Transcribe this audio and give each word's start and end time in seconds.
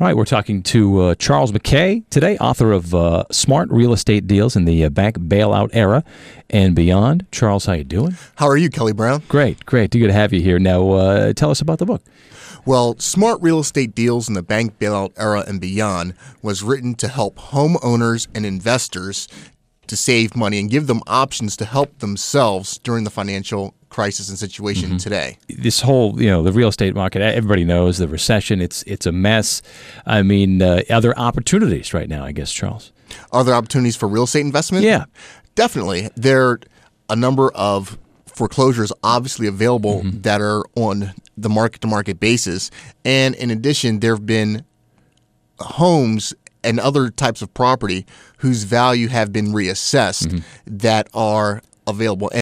All 0.00 0.08
right, 0.08 0.16
we're 0.16 0.24
talking 0.24 0.60
to 0.64 1.00
uh, 1.00 1.14
Charles 1.14 1.52
McKay 1.52 2.02
today, 2.10 2.36
author 2.38 2.72
of 2.72 2.96
uh, 2.96 3.22
Smart 3.30 3.70
Real 3.70 3.92
Estate 3.92 4.26
Deals 4.26 4.56
in 4.56 4.64
the 4.64 4.82
uh, 4.82 4.88
Bank 4.88 5.18
Bailout 5.20 5.70
Era 5.72 6.02
and 6.50 6.74
Beyond. 6.74 7.26
Charles, 7.30 7.66
how 7.66 7.74
you 7.74 7.84
doing? 7.84 8.16
How 8.34 8.48
are 8.48 8.56
you, 8.56 8.70
Kelly 8.70 8.92
Brown? 8.92 9.22
Great, 9.28 9.64
great. 9.66 9.92
Good 9.92 10.08
to 10.08 10.12
have 10.12 10.32
you 10.32 10.40
here. 10.40 10.58
Now, 10.58 10.90
uh, 10.90 11.32
tell 11.32 11.52
us 11.52 11.60
about 11.60 11.78
the 11.78 11.86
book. 11.86 12.02
Well, 12.66 12.98
Smart 12.98 13.40
Real 13.40 13.60
Estate 13.60 13.94
Deals 13.94 14.26
in 14.26 14.34
the 14.34 14.42
Bank 14.42 14.80
Bailout 14.80 15.12
Era 15.16 15.44
and 15.46 15.60
Beyond 15.60 16.14
was 16.42 16.64
written 16.64 16.96
to 16.96 17.06
help 17.06 17.36
homeowners 17.36 18.26
and 18.34 18.44
investors 18.44 19.28
to 19.86 19.96
save 19.96 20.36
money 20.36 20.58
and 20.58 20.70
give 20.70 20.86
them 20.86 21.00
options 21.06 21.56
to 21.56 21.64
help 21.64 21.98
themselves 21.98 22.78
during 22.78 23.04
the 23.04 23.10
financial 23.10 23.74
crisis 23.94 24.28
and 24.28 24.36
situation 24.36 24.88
mm-hmm. 24.88 24.96
today. 24.96 25.38
This 25.48 25.80
whole, 25.80 26.20
you 26.20 26.28
know, 26.28 26.42
the 26.42 26.52
real 26.52 26.68
estate 26.68 26.94
market, 26.94 27.22
everybody 27.22 27.64
knows 27.64 27.98
the 27.98 28.08
recession. 28.08 28.60
It's 28.60 28.82
it's 28.84 29.06
a 29.06 29.12
mess. 29.12 29.62
I 30.04 30.22
mean, 30.22 30.60
uh, 30.60 30.82
other 30.90 31.16
opportunities 31.16 31.94
right 31.94 32.08
now, 32.08 32.24
I 32.24 32.32
guess, 32.32 32.52
Charles. 32.52 32.92
Are 33.30 33.44
there 33.44 33.54
opportunities 33.54 33.94
for 33.94 34.08
real 34.08 34.24
estate 34.24 34.40
investment? 34.40 34.84
Yeah, 34.84 35.04
definitely. 35.54 36.10
There 36.16 36.48
are 36.48 36.60
a 37.08 37.14
number 37.14 37.52
of 37.54 37.96
foreclosures 38.26 38.92
obviously 39.04 39.46
available 39.46 40.02
mm-hmm. 40.02 40.22
that 40.22 40.40
are 40.40 40.64
on 40.74 41.14
the 41.36 41.48
market 41.48 41.80
to 41.82 41.86
market 41.86 42.18
basis, 42.18 42.72
and 43.04 43.36
in 43.36 43.50
addition, 43.50 44.00
there 44.00 44.14
have 44.14 44.26
been 44.26 44.64
homes 45.60 46.34
and 46.64 46.80
other 46.80 47.10
types 47.10 47.42
of 47.42 47.52
property 47.54 48.06
whose 48.38 48.64
value 48.64 49.08
have 49.08 49.32
been 49.32 49.48
reassessed 49.48 50.26
mm-hmm. 50.26 50.38
that 50.78 51.08
are 51.14 51.62
available. 51.86 52.30